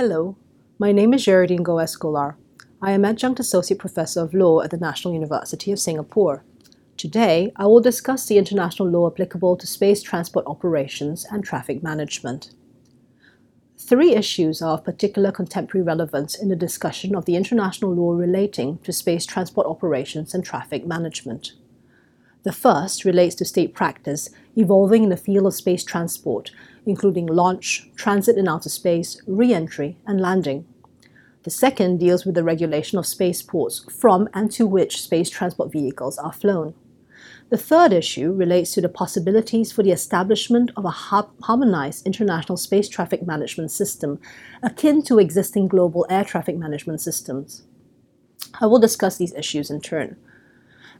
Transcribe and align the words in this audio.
Hello, 0.00 0.36
my 0.78 0.92
name 0.92 1.12
is 1.12 1.24
Geraldine 1.24 1.64
Golar. 1.64 2.36
I 2.80 2.92
am 2.92 3.04
Adjunct 3.04 3.40
Associate 3.40 3.76
Professor 3.76 4.20
of 4.22 4.32
Law 4.32 4.60
at 4.60 4.70
the 4.70 4.76
National 4.76 5.12
University 5.12 5.72
of 5.72 5.80
Singapore. 5.80 6.44
Today, 6.96 7.50
I 7.56 7.66
will 7.66 7.80
discuss 7.80 8.24
the 8.24 8.38
international 8.38 8.88
law 8.88 9.10
applicable 9.10 9.56
to 9.56 9.66
space 9.66 10.00
transport 10.00 10.46
operations 10.46 11.26
and 11.28 11.42
traffic 11.42 11.82
management. 11.82 12.50
Three 13.76 14.14
issues 14.14 14.62
are 14.62 14.74
of 14.74 14.84
particular 14.84 15.32
contemporary 15.32 15.84
relevance 15.84 16.36
in 16.36 16.48
the 16.48 16.54
discussion 16.54 17.16
of 17.16 17.24
the 17.24 17.34
international 17.34 17.92
law 17.92 18.12
relating 18.12 18.78
to 18.84 18.92
space 18.92 19.26
transport 19.26 19.66
operations 19.66 20.32
and 20.32 20.44
traffic 20.44 20.86
management. 20.86 21.54
The 22.44 22.52
first 22.52 23.04
relates 23.04 23.34
to 23.34 23.44
state 23.44 23.74
practice 23.74 24.30
evolving 24.54 25.02
in 25.02 25.10
the 25.10 25.16
field 25.16 25.46
of 25.46 25.54
space 25.54 25.82
transport, 25.82 26.52
including 26.88 27.26
launch, 27.26 27.88
transit 27.94 28.36
in 28.36 28.48
outer 28.48 28.68
space, 28.68 29.20
re 29.26 29.52
entry, 29.52 29.96
and 30.06 30.20
landing. 30.20 30.66
The 31.44 31.50
second 31.50 31.98
deals 31.98 32.24
with 32.24 32.34
the 32.34 32.42
regulation 32.42 32.98
of 32.98 33.06
spaceports 33.06 33.86
from 33.92 34.28
and 34.34 34.50
to 34.52 34.66
which 34.66 35.00
space 35.00 35.30
transport 35.30 35.70
vehicles 35.70 36.18
are 36.18 36.32
flown. 36.32 36.74
The 37.50 37.56
third 37.56 37.92
issue 37.92 38.32
relates 38.32 38.72
to 38.74 38.82
the 38.82 38.88
possibilities 38.88 39.72
for 39.72 39.82
the 39.82 39.92
establishment 39.92 40.70
of 40.76 40.84
a 40.84 40.90
harmonized 40.90 42.06
international 42.06 42.58
space 42.58 42.88
traffic 42.88 43.26
management 43.26 43.70
system 43.70 44.20
akin 44.62 45.02
to 45.04 45.18
existing 45.18 45.68
global 45.68 46.04
air 46.10 46.24
traffic 46.24 46.58
management 46.58 47.00
systems. 47.00 47.62
I 48.60 48.66
will 48.66 48.78
discuss 48.78 49.16
these 49.16 49.32
issues 49.34 49.70
in 49.70 49.80
turn. 49.80 50.16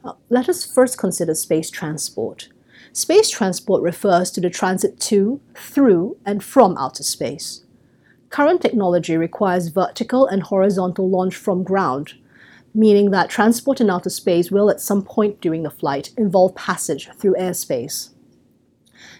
Uh, 0.04 0.14
let 0.30 0.48
us 0.48 0.64
first 0.64 0.96
consider 0.96 1.34
space 1.34 1.70
transport. 1.70 2.48
Space 2.98 3.30
transport 3.30 3.80
refers 3.80 4.28
to 4.32 4.40
the 4.40 4.50
transit 4.50 4.98
to, 4.98 5.40
through, 5.54 6.16
and 6.26 6.42
from 6.42 6.76
outer 6.76 7.04
space. 7.04 7.62
Current 8.28 8.60
technology 8.60 9.16
requires 9.16 9.68
vertical 9.68 10.26
and 10.26 10.42
horizontal 10.42 11.08
launch 11.08 11.36
from 11.36 11.62
ground, 11.62 12.14
meaning 12.74 13.12
that 13.12 13.30
transport 13.30 13.80
in 13.80 13.88
outer 13.88 14.10
space 14.10 14.50
will 14.50 14.68
at 14.68 14.80
some 14.80 15.02
point 15.02 15.40
during 15.40 15.62
the 15.62 15.70
flight 15.70 16.10
involve 16.16 16.56
passage 16.56 17.08
through 17.16 17.36
airspace. 17.38 18.10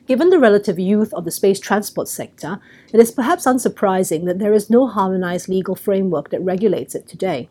Given 0.08 0.30
the 0.30 0.40
relative 0.40 0.80
youth 0.80 1.14
of 1.14 1.24
the 1.24 1.30
space 1.30 1.60
transport 1.60 2.08
sector, 2.08 2.58
it 2.92 2.98
is 2.98 3.12
perhaps 3.12 3.46
unsurprising 3.46 4.24
that 4.24 4.40
there 4.40 4.54
is 4.54 4.68
no 4.68 4.88
harmonized 4.88 5.48
legal 5.48 5.76
framework 5.76 6.30
that 6.30 6.42
regulates 6.42 6.96
it 6.96 7.06
today. 7.06 7.48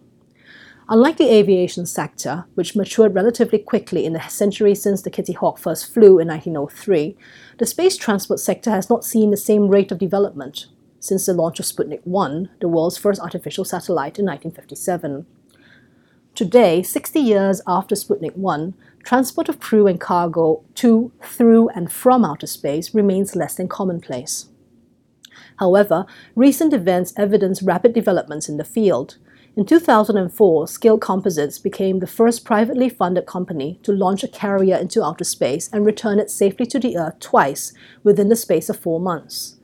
Unlike 0.90 1.18
the 1.18 1.34
aviation 1.34 1.86
sector, 1.86 2.46
which 2.56 2.76
matured 2.76 3.14
relatively 3.14 3.60
quickly 3.60 4.06
in 4.06 4.14
the 4.14 4.22
century 4.30 4.74
since 4.74 5.02
the 5.02 5.10
Kitty 5.10 5.34
Hawk 5.34 5.58
first 5.58 5.94
flew 5.94 6.18
in 6.18 6.30
1903, 6.30 7.18
the 7.58 7.66
space 7.66 7.98
transport 7.98 8.40
sector 8.40 8.72
has 8.72 8.90
not 8.90 9.04
seen 9.04 9.30
the 9.30 9.38
same 9.38 9.68
rate 9.68 9.92
of 9.92 9.98
development 9.98 10.68
since 11.00 11.26
the 11.26 11.34
launch 11.34 11.60
of 11.60 11.66
Sputnik 11.66 12.00
1, 12.06 12.50
the 12.62 12.70
world's 12.70 12.98
first 12.98 13.22
artificial 13.22 13.66
satellite, 13.66 14.18
in 14.18 14.26
1957. 14.26 15.26
Today, 16.36 16.82
60 16.82 17.20
years 17.20 17.62
after 17.68 17.96
Sputnik 17.96 18.36
1, 18.38 18.74
transport 19.04 19.50
of 19.50 19.60
crew 19.60 19.88
and 19.88 20.00
cargo 20.00 20.64
to, 20.76 21.12
through, 21.22 21.68
and 21.70 21.92
from 21.92 22.24
outer 22.24 22.48
space 22.48 22.94
remains 22.94 23.36
less 23.36 23.56
than 23.56 23.68
commonplace. 23.68 24.48
However, 25.58 26.06
recent 26.36 26.74
events 26.74 27.14
evidence 27.18 27.62
rapid 27.62 27.94
developments 27.94 28.48
in 28.48 28.58
the 28.58 28.64
field. 28.64 29.18
In 29.58 29.66
2004, 29.66 30.68
Scaled 30.68 31.02
Composites 31.02 31.58
became 31.58 31.98
the 31.98 32.06
first 32.06 32.46
privately 32.46 32.90
funded 32.90 33.26
company 33.26 33.80
to 33.82 33.92
launch 33.92 34.24
a 34.24 34.28
carrier 34.28 34.76
into 34.76 35.04
outer 35.04 35.24
space 35.24 35.68
and 35.74 35.84
return 35.84 36.20
it 36.20 36.30
safely 36.30 36.68
to 36.68 36.78
the 36.78 36.96
Earth 36.96 37.20
twice 37.20 37.74
within 38.04 38.30
the 38.30 38.36
space 38.36 38.70
of 38.70 38.78
four 38.78 39.00
months. 39.00 39.56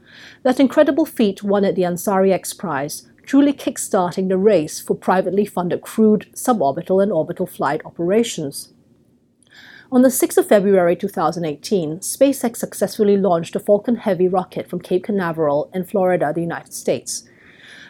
That 0.42 0.60
incredible 0.60 1.06
feat 1.06 1.44
won 1.44 1.64
it 1.64 1.76
the 1.76 1.84
Ansari 1.84 2.32
X 2.32 2.54
Prize, 2.56 3.08
truly 3.22 3.54
kickstarting 3.54 4.30
the 4.30 4.38
race 4.40 4.82
for 4.82 4.96
privately 4.96 5.46
funded 5.46 5.84
crewed, 5.84 6.26
suborbital, 6.34 7.04
and 7.04 7.12
orbital 7.12 7.46
flight 7.46 7.82
operations. 7.86 8.74
On 9.92 10.02
the 10.02 10.10
6th 10.10 10.40
of 10.40 10.48
February 10.48 10.96
2018, 10.96 12.00
SpaceX 12.00 12.58
successfully 12.58 13.16
launched 13.16 13.56
a 13.56 13.60
Falcon 13.60 13.98
Heavy 13.98 14.28
rocket 14.28 14.68
from 14.68 14.82
Cape 14.82 15.04
Canaveral 15.04 15.70
in 15.72 15.84
Florida, 15.84 16.32
the 16.34 16.42
United 16.42 16.74
States. 16.74 17.30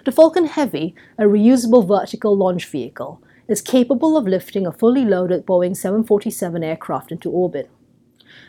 The 0.06 0.12
Falcon 0.12 0.48
Heavy, 0.48 0.96
a 1.18 1.24
reusable 1.24 1.88
vertical 1.88 2.36
launch 2.36 2.66
vehicle, 2.66 3.22
is 3.48 3.62
capable 3.62 4.18
of 4.18 4.28
lifting 4.28 4.68
a 4.68 4.72
fully 4.74 5.06
loaded 5.06 5.46
Boeing 5.46 5.78
747 5.78 6.62
aircraft 6.62 7.10
into 7.10 7.30
orbit. 7.30 7.70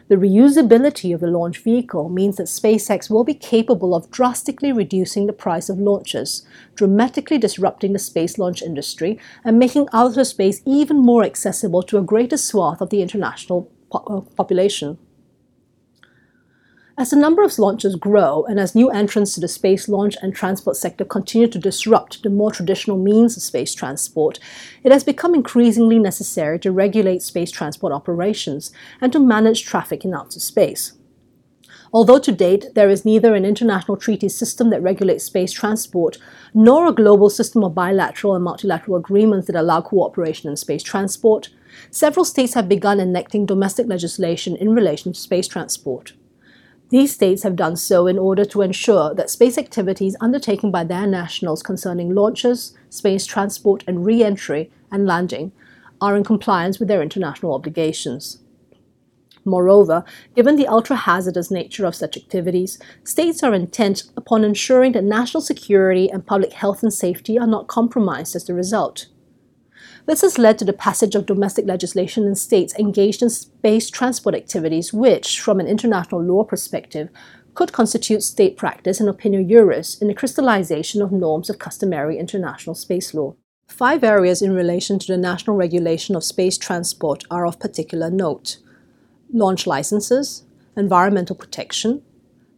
The 0.08 0.16
reusability 0.16 1.14
of 1.14 1.20
the 1.20 1.28
launch 1.28 1.58
vehicle 1.58 2.08
means 2.08 2.38
that 2.38 2.48
SpaceX 2.48 3.08
will 3.08 3.22
be 3.22 3.34
capable 3.34 3.94
of 3.94 4.10
drastically 4.10 4.72
reducing 4.72 5.28
the 5.28 5.32
price 5.32 5.68
of 5.68 5.78
launches, 5.78 6.44
dramatically 6.74 7.38
disrupting 7.38 7.92
the 7.92 8.00
space 8.00 8.36
launch 8.36 8.60
industry 8.60 9.20
and 9.44 9.56
making 9.56 9.86
outer 9.92 10.24
space 10.24 10.60
even 10.66 10.96
more 10.96 11.22
accessible 11.22 11.84
to 11.84 11.98
a 11.98 12.02
greater 12.02 12.36
swath 12.36 12.80
of 12.80 12.90
the 12.90 13.00
international 13.00 13.70
po- 13.92 14.04
uh, 14.08 14.20
population. 14.34 14.98
As 16.96 17.10
the 17.10 17.16
number 17.16 17.42
of 17.42 17.58
launches 17.58 17.96
grow 17.96 18.44
and 18.44 18.60
as 18.60 18.76
new 18.76 18.88
entrants 18.88 19.34
to 19.34 19.40
the 19.40 19.48
space 19.48 19.88
launch 19.88 20.16
and 20.22 20.32
transport 20.32 20.76
sector 20.76 21.04
continue 21.04 21.48
to 21.48 21.58
disrupt 21.58 22.22
the 22.22 22.30
more 22.30 22.52
traditional 22.52 22.96
means 22.96 23.36
of 23.36 23.42
space 23.42 23.74
transport, 23.74 24.38
it 24.84 24.92
has 24.92 25.02
become 25.02 25.34
increasingly 25.34 25.98
necessary 25.98 26.56
to 26.60 26.70
regulate 26.70 27.20
space 27.20 27.50
transport 27.50 27.92
operations 27.92 28.70
and 29.00 29.12
to 29.12 29.18
manage 29.18 29.64
traffic 29.64 30.04
in 30.04 30.14
outer 30.14 30.38
space. 30.38 30.92
Although 31.92 32.20
to 32.20 32.30
date 32.30 32.66
there 32.76 32.88
is 32.88 33.04
neither 33.04 33.34
an 33.34 33.44
international 33.44 33.96
treaty 33.96 34.28
system 34.28 34.70
that 34.70 34.82
regulates 34.82 35.24
space 35.24 35.50
transport 35.50 36.18
nor 36.54 36.86
a 36.86 36.92
global 36.92 37.28
system 37.28 37.64
of 37.64 37.74
bilateral 37.74 38.36
and 38.36 38.44
multilateral 38.44 38.96
agreements 38.96 39.48
that 39.48 39.56
allow 39.56 39.80
cooperation 39.80 40.48
in 40.48 40.56
space 40.56 40.84
transport, 40.84 41.48
several 41.90 42.24
states 42.24 42.54
have 42.54 42.68
begun 42.68 43.00
enacting 43.00 43.46
domestic 43.46 43.88
legislation 43.88 44.54
in 44.54 44.76
relation 44.76 45.12
to 45.12 45.18
space 45.18 45.48
transport. 45.48 46.12
These 46.94 47.12
states 47.12 47.42
have 47.42 47.56
done 47.56 47.74
so 47.74 48.06
in 48.06 48.20
order 48.20 48.44
to 48.44 48.62
ensure 48.62 49.16
that 49.16 49.28
space 49.28 49.58
activities 49.58 50.14
undertaken 50.20 50.70
by 50.70 50.84
their 50.84 51.08
nationals 51.08 51.60
concerning 51.60 52.14
launches, 52.14 52.72
space 52.88 53.26
transport, 53.26 53.82
and 53.88 54.06
re 54.06 54.22
entry 54.22 54.70
and 54.92 55.04
landing 55.04 55.50
are 56.00 56.16
in 56.16 56.22
compliance 56.22 56.78
with 56.78 56.86
their 56.86 57.02
international 57.02 57.52
obligations. 57.52 58.38
Moreover, 59.44 60.04
given 60.36 60.54
the 60.54 60.68
ultra 60.68 60.94
hazardous 60.94 61.50
nature 61.50 61.84
of 61.84 61.96
such 61.96 62.16
activities, 62.16 62.78
states 63.02 63.42
are 63.42 63.52
intent 63.52 64.04
upon 64.16 64.44
ensuring 64.44 64.92
that 64.92 65.02
national 65.02 65.40
security 65.40 66.08
and 66.08 66.24
public 66.24 66.52
health 66.52 66.84
and 66.84 66.94
safety 66.94 67.36
are 67.36 67.48
not 67.48 67.66
compromised 67.66 68.36
as 68.36 68.48
a 68.48 68.54
result. 68.54 69.06
This 70.06 70.20
has 70.20 70.36
led 70.36 70.58
to 70.58 70.66
the 70.66 70.74
passage 70.74 71.14
of 71.14 71.24
domestic 71.24 71.64
legislation 71.66 72.24
in 72.24 72.34
states 72.34 72.74
engaged 72.78 73.22
in 73.22 73.30
space 73.30 73.88
transport 73.88 74.34
activities, 74.34 74.92
which, 74.92 75.40
from 75.40 75.60
an 75.60 75.66
international 75.66 76.22
law 76.22 76.44
perspective, 76.44 77.08
could 77.54 77.72
constitute 77.72 78.22
state 78.22 78.56
practice 78.56 79.00
and 79.00 79.08
opinio 79.08 79.48
juris 79.48 80.00
in 80.00 80.08
the 80.08 80.14
crystallization 80.14 81.00
of 81.00 81.10
norms 81.10 81.48
of 81.48 81.58
customary 81.58 82.18
international 82.18 82.74
space 82.74 83.14
law. 83.14 83.34
Five 83.66 84.04
areas 84.04 84.42
in 84.42 84.52
relation 84.52 84.98
to 84.98 85.06
the 85.06 85.16
national 85.16 85.56
regulation 85.56 86.14
of 86.14 86.24
space 86.24 86.58
transport 86.58 87.24
are 87.30 87.46
of 87.46 87.58
particular 87.58 88.10
note 88.10 88.58
launch 89.32 89.66
licenses, 89.66 90.44
environmental 90.76 91.34
protection, 91.34 92.02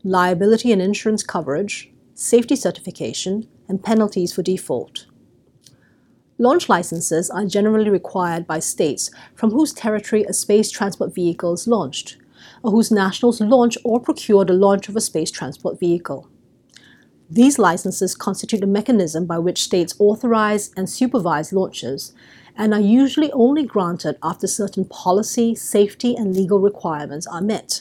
liability 0.02 0.72
and 0.72 0.82
insurance 0.82 1.22
coverage, 1.22 1.90
safety 2.12 2.56
certification, 2.56 3.48
and 3.68 3.82
penalties 3.82 4.32
for 4.32 4.42
default. 4.42 5.06
Launch 6.38 6.68
licenses 6.68 7.30
are 7.30 7.46
generally 7.46 7.88
required 7.88 8.46
by 8.46 8.58
states 8.58 9.10
from 9.34 9.52
whose 9.52 9.72
territory 9.72 10.24
a 10.24 10.34
space 10.34 10.70
transport 10.70 11.14
vehicle 11.14 11.54
is 11.54 11.66
launched, 11.66 12.18
or 12.62 12.72
whose 12.72 12.90
nationals 12.90 13.40
launch 13.40 13.78
or 13.84 13.98
procure 13.98 14.44
the 14.44 14.52
launch 14.52 14.86
of 14.90 14.96
a 14.96 15.00
space 15.00 15.30
transport 15.30 15.80
vehicle. 15.80 16.28
These 17.30 17.58
licenses 17.58 18.14
constitute 18.14 18.62
a 18.62 18.66
mechanism 18.66 19.24
by 19.24 19.38
which 19.38 19.62
states 19.62 19.94
authorize 19.98 20.72
and 20.76 20.90
supervise 20.90 21.54
launches 21.54 22.12
and 22.54 22.74
are 22.74 22.80
usually 22.80 23.32
only 23.32 23.64
granted 23.64 24.18
after 24.22 24.46
certain 24.46 24.84
policy, 24.84 25.54
safety, 25.54 26.14
and 26.14 26.36
legal 26.36 26.60
requirements 26.60 27.26
are 27.26 27.40
met. 27.40 27.80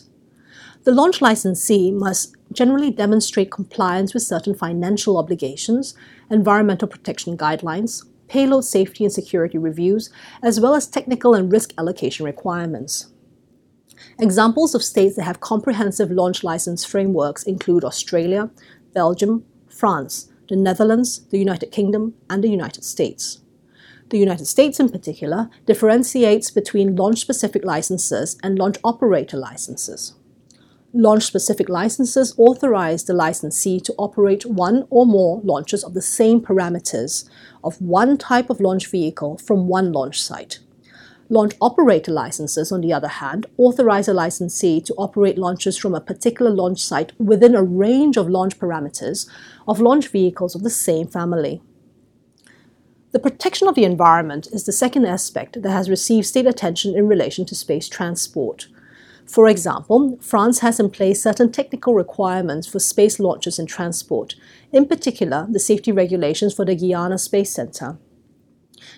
The 0.85 0.93
launch 0.93 1.21
licensee 1.21 1.91
must 1.91 2.35
generally 2.53 2.91
demonstrate 2.91 3.51
compliance 3.51 4.13
with 4.13 4.23
certain 4.23 4.55
financial 4.55 5.17
obligations, 5.17 5.93
environmental 6.29 6.87
protection 6.87 7.37
guidelines, 7.37 8.03
payload 8.27 8.65
safety 8.65 9.03
and 9.03 9.13
security 9.13 9.57
reviews, 9.57 10.09
as 10.41 10.59
well 10.59 10.75
as 10.75 10.87
technical 10.87 11.33
and 11.33 11.51
risk 11.51 11.73
allocation 11.77 12.25
requirements. 12.25 13.07
Examples 14.19 14.75
of 14.75 14.83
states 14.83 15.15
that 15.15 15.23
have 15.23 15.39
comprehensive 15.39 16.11
launch 16.11 16.43
license 16.43 16.85
frameworks 16.85 17.43
include 17.43 17.83
Australia, 17.83 18.49
Belgium, 18.93 19.45
France, 19.67 20.31
the 20.47 20.55
Netherlands, 20.55 21.25
the 21.31 21.39
United 21.39 21.71
Kingdom, 21.71 22.13
and 22.29 22.43
the 22.43 22.49
United 22.49 22.83
States. 22.83 23.41
The 24.09 24.19
United 24.19 24.45
States, 24.45 24.79
in 24.79 24.89
particular, 24.89 25.49
differentiates 25.65 26.51
between 26.51 26.95
launch 26.95 27.19
specific 27.19 27.65
licenses 27.65 28.37
and 28.43 28.59
launch 28.59 28.77
operator 28.83 29.37
licenses. 29.37 30.13
Launch 30.97 31.23
specific 31.23 31.67
licenses 31.67 32.33
authorize 32.37 33.03
the 33.03 33.13
licensee 33.13 33.81
to 33.81 33.93
operate 33.97 34.45
one 34.45 34.87
or 34.89 35.05
more 35.05 35.41
launches 35.43 35.83
of 35.83 35.93
the 35.93 36.01
same 36.01 36.39
parameters 36.39 37.29
of 37.65 37.81
one 37.81 38.17
type 38.17 38.49
of 38.49 38.61
launch 38.61 38.87
vehicle 38.87 39.37
from 39.37 39.67
one 39.67 39.91
launch 39.91 40.21
site. 40.21 40.59
Launch 41.27 41.53
operator 41.59 42.13
licenses, 42.13 42.71
on 42.71 42.79
the 42.79 42.93
other 42.93 43.09
hand, 43.09 43.45
authorize 43.57 44.07
a 44.07 44.13
licensee 44.13 44.79
to 44.79 44.93
operate 44.93 45.37
launches 45.37 45.77
from 45.77 45.93
a 45.93 45.99
particular 45.99 46.49
launch 46.49 46.81
site 46.81 47.11
within 47.19 47.55
a 47.55 47.63
range 47.63 48.15
of 48.15 48.29
launch 48.29 48.57
parameters 48.57 49.29
of 49.67 49.81
launch 49.81 50.07
vehicles 50.07 50.55
of 50.55 50.63
the 50.63 50.69
same 50.69 51.07
family. 51.07 51.61
The 53.11 53.19
protection 53.19 53.67
of 53.67 53.75
the 53.75 53.83
environment 53.83 54.47
is 54.53 54.63
the 54.63 54.71
second 54.71 55.07
aspect 55.07 55.61
that 55.61 55.71
has 55.71 55.89
received 55.89 56.25
state 56.25 56.47
attention 56.47 56.95
in 56.95 57.09
relation 57.09 57.45
to 57.47 57.55
space 57.55 57.89
transport. 57.89 58.67
For 59.25 59.49
example, 59.49 60.17
France 60.21 60.59
has 60.59 60.79
in 60.79 60.91
place 60.91 61.23
certain 61.23 61.51
technical 61.51 61.95
requirements 61.95 62.67
for 62.67 62.79
space 62.79 63.19
launches 63.19 63.57
and 63.57 63.67
transport, 63.67 64.35
in 64.71 64.85
particular, 64.85 65.47
the 65.49 65.59
safety 65.59 65.91
regulations 65.91 66.53
for 66.53 66.63
the 66.63 66.75
Guiana 66.75 67.17
Space 67.17 67.51
Center. 67.51 67.97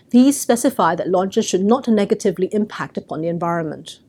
These 0.10 0.40
specify 0.40 0.96
that 0.96 1.10
launches 1.10 1.46
should 1.48 1.64
not 1.64 1.88
negatively 1.88 2.50
impact 2.52 2.98
upon 2.98 3.22
the 3.22 3.30
environment. 3.30 4.00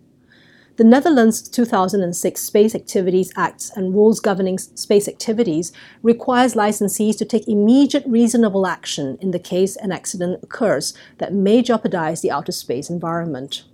The 0.76 0.84
Netherlands 0.84 1.42
2006 1.48 2.40
Space 2.40 2.74
Activities 2.74 3.32
Act 3.36 3.72
and 3.74 3.94
rules 3.94 4.20
governing 4.20 4.58
space 4.58 5.08
activities 5.08 5.72
requires 6.02 6.54
licensees 6.54 7.18
to 7.18 7.24
take 7.24 7.48
immediate 7.48 8.04
reasonable 8.06 8.66
action 8.66 9.18
in 9.20 9.32
the 9.32 9.40
case 9.40 9.74
an 9.74 9.90
accident 9.90 10.38
occurs 10.42 10.94
that 11.18 11.32
may 11.32 11.62
jeopardize 11.62 12.22
the 12.22 12.30
outer 12.30 12.52
space 12.52 12.90
environment. 12.90 13.64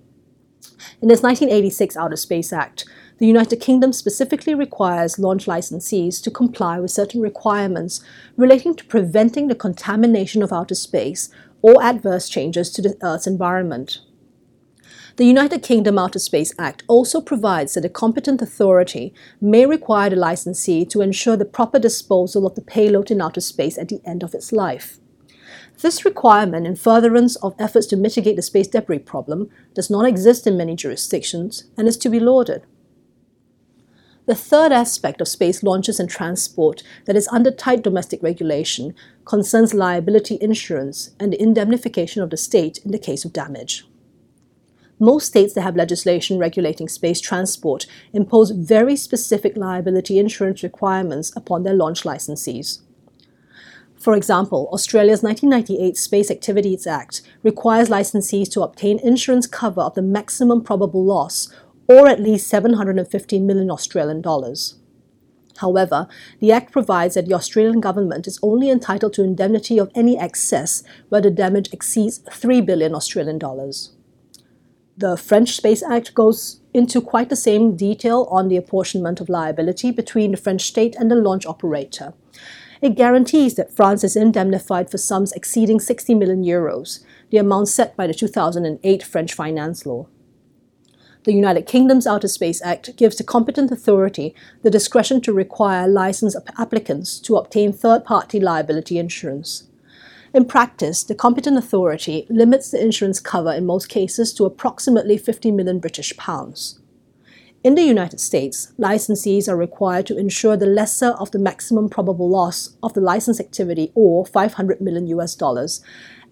In 1.01 1.11
its 1.11 1.23
1986 1.23 1.97
Outer 1.97 2.17
Space 2.17 2.53
Act, 2.53 2.85
the 3.19 3.27
United 3.27 3.61
Kingdom 3.61 3.93
specifically 3.93 4.55
requires 4.55 5.19
launch 5.19 5.47
licensees 5.47 6.23
to 6.23 6.31
comply 6.31 6.81
with 6.81 6.91
certain 6.91 7.21
requirements 7.21 8.03
relating 8.37 8.75
to 8.75 8.85
preventing 8.85 9.49
the 9.49 9.55
contamination 9.55 10.43
of 10.43 10.53
outer 10.53 10.75
space 10.75 11.31
or 11.63 11.83
adverse 11.83 12.29
changes 12.29 12.71
to 12.71 12.83
the 12.83 12.97
Earth's 13.03 13.27
environment. 13.27 14.01
The 15.17 15.25
United 15.25 15.63
Kingdom 15.63 15.97
Outer 15.97 16.19
Space 16.19 16.53
Act 16.59 16.83
also 16.89 17.21
provides 17.21 17.75
that 17.75 17.85
a 17.85 17.89
competent 17.89 18.43
authority 18.43 19.15
may 19.41 19.65
require 19.65 20.11
the 20.11 20.17
licensee 20.17 20.85
to 20.87 21.03
ensure 21.03 21.37
the 21.37 21.45
proper 21.45 21.79
disposal 21.79 22.47
of 22.47 22.57
the 22.57 22.61
payload 22.61 23.13
in 23.13 23.21
outer 23.21 23.41
space 23.41 23.79
at 23.79 23.89
the 23.89 24.01
end 24.05 24.25
of 24.25 24.35
its 24.35 24.51
life. 24.51 24.99
This 25.81 26.05
requirement, 26.05 26.67
in 26.67 26.77
furtherance 26.77 27.37
of 27.37 27.55
efforts 27.59 27.87
to 27.89 27.97
mitigate 27.97 28.37
the 28.37 28.43
space 28.43 28.69
debris 28.69 29.01
problem, 29.01 29.51
does 29.75 29.91
not 29.91 30.07
exist 30.07 30.47
in 30.47 30.57
many 30.57 30.77
jurisdictions 30.77 31.65
and 31.77 31.89
is 31.89 31.97
to 31.99 32.09
be 32.09 32.21
lauded. 32.21 32.63
The 34.27 34.35
third 34.35 34.73
aspect 34.73 35.21
of 35.21 35.29
space 35.29 35.63
launches 35.63 36.01
and 36.01 36.09
transport 36.09 36.83
that 37.05 37.17
is 37.17 37.29
under 37.29 37.51
tight 37.51 37.83
domestic 37.83 38.23
regulation 38.23 38.95
concerns 39.27 39.75
liability 39.75 40.39
insurance 40.41 41.11
and 41.21 41.33
the 41.33 41.43
indemnification 41.43 42.23
of 42.23 42.31
the 42.31 42.39
state 42.39 42.79
in 42.79 42.91
the 42.91 42.99
case 42.99 43.27
of 43.27 43.35
damage. 43.35 43.85
Most 44.99 45.27
states 45.27 45.53
that 45.55 45.63
have 45.63 45.77
legislation 45.77 46.39
regulating 46.39 46.89
space 46.89 47.21
transport 47.21 47.85
impose 48.15 48.53
very 48.53 48.97
specific 48.97 49.57
liability 49.59 50.19
insurance 50.19 50.63
requirements 50.63 51.31
upon 51.37 51.65
their 51.65 51.75
launch 51.75 52.05
licensees. 52.05 52.81
For 54.05 54.15
example, 54.15 54.69
Australia's 54.71 55.23
1998 55.23 55.97
Space 55.97 56.31
Activities 56.31 56.87
Act 56.87 57.23
requires 57.43 57.89
licensees 57.89 58.51
to 58.53 58.61
obtain 58.61 58.99
insurance 58.99 59.47
cover 59.47 59.81
of 59.81 59.95
the 59.95 60.03
maximum 60.03 60.63
probable 60.63 61.03
loss, 61.03 61.51
or 61.89 62.07
at 62.07 62.21
least 62.21 62.47
750 62.49 63.41
million 63.41 63.71
Australian 63.71 64.21
dollars. 64.21 64.75
However, 65.57 66.07
the 66.39 66.53
Act 66.53 66.71
provides 66.71 67.15
that 67.15 67.25
the 67.25 67.33
Australian 67.33 67.81
government 67.81 68.27
is 68.27 68.39
only 68.43 68.69
entitled 68.69 69.15
to 69.15 69.25
indemnity 69.25 69.79
of 69.79 69.91
any 69.95 70.19
excess 70.19 70.85
where 71.09 71.23
the 71.23 71.31
damage 71.31 71.73
exceeds 71.73 72.19
3 72.31 72.61
billion 72.61 72.95
Australian 72.95 73.39
dollars. 73.39 73.93
The 74.99 75.17
French 75.17 75.57
Space 75.57 75.83
Act 75.83 76.13
goes 76.13 76.61
into 76.75 77.01
quite 77.01 77.31
the 77.31 77.37
same 77.37 77.75
detail 77.75 78.29
on 78.31 78.49
the 78.49 78.59
apportionment 78.59 79.23
of 79.23 79.31
liability 79.31 79.91
between 79.91 80.33
the 80.33 80.37
French 80.37 80.61
state 80.61 80.95
and 80.95 81.11
the 81.11 81.15
launch 81.15 81.47
operator. 81.47 82.13
It 82.85 82.97
guarantees 82.97 83.55
that 83.55 83.73
France 83.73 84.05
is 84.05 84.15
indemnified 84.15 84.91
for 84.91 84.99
sums 84.99 85.33
exceeding 85.33 85.81
60 85.81 86.15
million 86.17 86.45
euros, 86.45 87.03
the 87.31 87.39
amount 87.39 87.69
set 87.69 87.97
by 87.97 88.07
the 88.07 88.13
2008 88.13 89.03
French 89.03 89.33
finance 89.33 89.87
law. 89.87 90.07
The 91.23 91.33
United 91.33 91.67
Kingdom's 91.67 92.07
Outer 92.07 92.29
Space 92.29 92.61
Act 92.61 92.95
gives 92.99 93.17
the 93.17 93.25
competent 93.25 93.71
authority 93.71 94.35
the 94.61 94.69
discretion 94.69 95.23
to 95.23 95.33
require 95.33 95.89
licensed 95.89 96.37
applicants 96.59 97.19
to 97.21 97.37
obtain 97.37 97.73
third 97.73 98.05
party 98.05 98.39
liability 98.39 98.99
insurance. 98.99 99.67
In 100.35 100.45
practice, 100.45 101.03
the 101.03 101.15
competent 101.15 101.57
authority 101.57 102.27
limits 102.29 102.71
the 102.71 102.83
insurance 102.83 103.19
cover 103.19 103.55
in 103.55 103.65
most 103.65 103.89
cases 103.89 104.35
to 104.35 104.45
approximately 104.45 105.17
50 105.17 105.53
million 105.53 105.79
British 105.79 106.15
pounds. 106.19 106.81
In 107.65 107.77
the 107.77 107.83
United 107.83 108.21
States, 108.21 108.75
licensees 108.79 109.49
are 109.49 109.57
required 109.57 110.05
to 110.09 110.19
insure 110.19 110.55
the 110.55 110.67
lesser 110.67 111.13
of 111.13 111.31
the 111.31 111.39
maximum 111.39 111.89
probable 111.89 112.29
loss 112.29 112.77
of 112.83 112.93
the 112.93 113.01
license 113.01 113.41
activity 113.41 113.91
or 113.95 114.27
500 114.27 114.83
million 114.83 115.07
US 115.07 115.35
dollars 115.35 115.81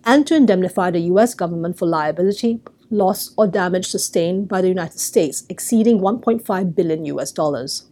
and 0.05 0.27
to 0.27 0.37
indemnify 0.37 0.91
the 0.91 1.09
US 1.13 1.33
government 1.33 1.79
for 1.79 1.87
liability, 1.87 2.61
loss, 2.91 3.33
or 3.39 3.47
damage 3.47 3.87
sustained 3.87 4.47
by 4.47 4.61
the 4.61 4.69
United 4.69 4.99
States 4.99 5.45
exceeding 5.49 6.01
1.5 6.01 6.75
billion 6.75 7.07
US 7.07 7.33
dollars. 7.33 7.87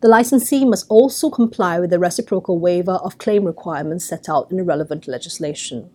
The 0.00 0.06
licensee 0.06 0.64
must 0.64 0.86
also 0.88 1.30
comply 1.30 1.80
with 1.80 1.90
the 1.90 1.98
reciprocal 1.98 2.60
waiver 2.60 3.00
of 3.02 3.18
claim 3.18 3.46
requirements 3.46 4.04
set 4.04 4.28
out 4.28 4.48
in 4.52 4.58
the 4.58 4.62
relevant 4.62 5.08
legislation. 5.08 5.90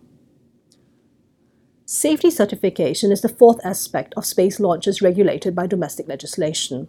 Safety 1.86 2.30
certification 2.30 3.12
is 3.12 3.20
the 3.20 3.28
fourth 3.28 3.60
aspect 3.62 4.14
of 4.16 4.24
space 4.24 4.58
launches 4.58 5.02
regulated 5.02 5.54
by 5.54 5.66
domestic 5.66 6.08
legislation. 6.08 6.88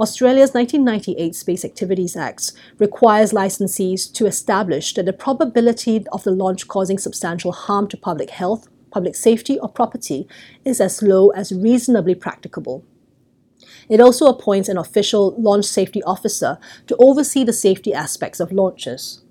Australia's 0.00 0.52
1998 0.52 1.32
Space 1.36 1.64
Activities 1.64 2.16
Act 2.16 2.50
requires 2.78 3.30
licensees 3.30 4.12
to 4.12 4.26
establish 4.26 4.94
that 4.94 5.06
the 5.06 5.12
probability 5.12 6.04
of 6.10 6.24
the 6.24 6.32
launch 6.32 6.66
causing 6.66 6.98
substantial 6.98 7.52
harm 7.52 7.86
to 7.86 7.96
public 7.96 8.30
health, 8.30 8.66
public 8.90 9.14
safety, 9.14 9.60
or 9.60 9.68
property 9.68 10.26
is 10.64 10.80
as 10.80 11.02
low 11.02 11.28
as 11.30 11.52
reasonably 11.52 12.16
practicable. 12.16 12.84
It 13.88 14.00
also 14.00 14.26
appoints 14.26 14.68
an 14.68 14.76
official 14.76 15.40
launch 15.40 15.66
safety 15.66 16.02
officer 16.02 16.58
to 16.88 16.96
oversee 16.96 17.44
the 17.44 17.52
safety 17.52 17.94
aspects 17.94 18.40
of 18.40 18.50
launches. 18.50 19.22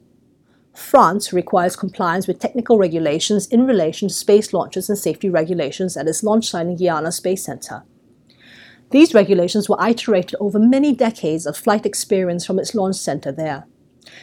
France 0.76 1.32
requires 1.32 1.78
compliance 1.78 2.28
with 2.28 2.40
technical 2.40 2.78
regulations 2.78 3.48
in 3.48 3.66
relation 3.66 4.10
to 4.10 4.14
space 4.14 4.54
launches 4.54 4.90
and 4.90 4.98
safety 4.98 5.30
regulations 5.30 5.96
at 5.96 6.08
its 6.08 6.22
launch 6.22 6.50
site 6.50 6.68
in 6.68 6.76
Guiana 6.76 7.14
Space 7.14 7.46
Center. 7.46 7.84
These 8.92 9.14
regulations 9.14 9.70
were 9.70 9.82
iterated 9.82 10.36
over 10.40 10.60
many 10.60 10.94
decades 10.94 11.46
of 11.46 11.58
flight 11.58 11.86
experience 11.86 12.46
from 12.46 12.60
its 12.60 12.76
launch 12.76 12.98
center 12.98 13.32
there 13.32 13.66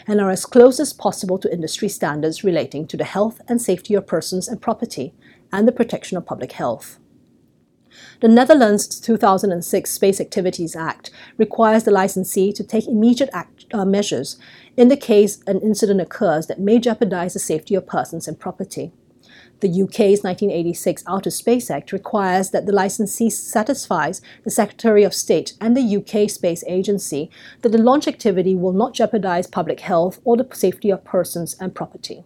and 0.07 0.21
are 0.21 0.31
as 0.31 0.47
close 0.47 0.79
as 0.79 0.93
possible 0.93 1.39
to 1.39 1.53
industry 1.53 1.89
standards 1.89 2.45
relating 2.45 2.87
to 2.87 2.97
the 2.97 3.05
health 3.05 3.41
and 3.49 3.61
safety 3.61 3.95
of 3.95 4.07
persons 4.07 4.47
and 4.47 4.61
property 4.61 5.15
and 5.53 5.67
the 5.67 5.73
protection 5.73 6.17
of 6.17 6.27
public 6.27 6.53
health. 6.53 6.99
The 8.21 8.29
Netherlands 8.29 9.01
2006 9.01 9.91
Space 9.91 10.21
Activities 10.21 10.77
Act 10.77 11.11
requires 11.37 11.85
the 11.85 11.91
licensee 11.91 12.53
to 12.53 12.65
take 12.65 12.87
immediate 12.87 13.31
act, 13.33 13.52
uh, 13.73 13.85
measures 13.85 14.37
in 14.77 14.89
the 14.89 14.97
case 14.97 15.43
an 15.47 15.61
incident 15.61 16.01
occurs 16.01 16.47
that 16.47 16.61
may 16.61 16.79
jeopardize 16.79 17.35
the 17.35 17.39
safety 17.39 17.75
of 17.75 17.87
persons 17.87 18.27
and 18.27 18.39
property. 18.39 18.93
The 19.61 19.69
UK's 19.69 20.25
1986 20.25 21.05
Outer 21.07 21.31
Space 21.31 21.71
Act 21.71 21.93
requires 21.93 22.51
that 22.51 22.67
the 22.67 22.73
licensee 22.73 23.31
satisfies 23.31 24.21
the 24.43 24.51
Secretary 24.51 25.05
of 25.05 25.15
State 25.15 25.53
and 25.61 25.77
the 25.77 25.97
UK 25.97 26.29
Space 26.29 26.65
Agency 26.67 27.31
that 27.61 27.69
the 27.69 27.79
launch 27.79 28.09
activity 28.09 28.57
will 28.57 28.73
not 28.73 28.93
jeopardize 28.93 29.47
public 29.47 29.79
health 29.79 30.21
or 30.25 30.37
the 30.37 30.49
safety 30.53 30.91
of 30.91 31.05
persons 31.05 31.55
and 31.61 31.77
property. 31.77 32.25